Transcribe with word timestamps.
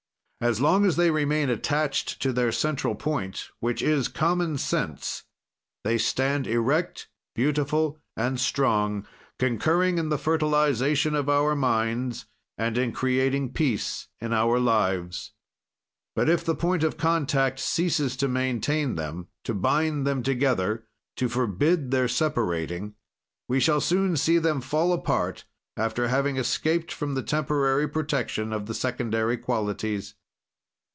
As 0.43 0.59
long 0.59 0.87
as 0.87 0.95
they 0.95 1.11
remain 1.11 1.49
attached 1.51 2.19
to 2.23 2.33
their 2.33 2.51
central 2.51 2.95
point, 2.95 3.51
which 3.59 3.83
is 3.83 4.07
common 4.07 4.57
sense, 4.57 5.23
they 5.83 5.99
stand 5.99 6.47
erect, 6.47 7.07
beautiful 7.35 8.01
and 8.17 8.39
strong, 8.39 9.05
concurring 9.37 9.99
in 9.99 10.09
the 10.09 10.17
fertilization 10.17 11.13
of 11.13 11.29
our 11.29 11.55
minds, 11.55 12.25
and 12.57 12.75
in 12.75 12.91
creating 12.91 13.53
peace 13.53 14.07
in 14.19 14.33
our 14.33 14.59
lives. 14.59 15.33
"But 16.15 16.27
if 16.27 16.43
the 16.43 16.55
point 16.55 16.81
of 16.83 16.97
contact 16.97 17.59
ceases 17.59 18.17
to 18.17 18.27
maintain 18.27 18.95
them, 18.95 19.27
to 19.43 19.53
bind 19.53 20.07
them 20.07 20.23
together, 20.23 20.87
to 21.17 21.29
forbid 21.29 21.91
their 21.91 22.07
separating, 22.07 22.95
we 23.47 23.59
shall 23.59 23.79
soon 23.79 24.17
see 24.17 24.39
them 24.39 24.59
fall 24.59 24.91
apart 24.91 25.45
after 25.77 26.07
having 26.07 26.37
escaped 26.37 26.91
from 26.91 27.13
the 27.13 27.21
temporary 27.21 27.87
protection 27.87 28.51
of 28.51 28.65
the 28.65 28.73
secondary 28.73 29.37
qualities. 29.37 30.15